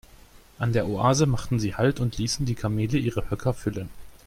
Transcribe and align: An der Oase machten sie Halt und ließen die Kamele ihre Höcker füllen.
An 0.57 0.73
der 0.73 0.87
Oase 0.89 1.27
machten 1.27 1.59
sie 1.59 1.75
Halt 1.75 1.99
und 1.99 2.17
ließen 2.17 2.43
die 2.47 2.55
Kamele 2.55 2.97
ihre 2.97 3.29
Höcker 3.29 3.53
füllen. 3.53 3.91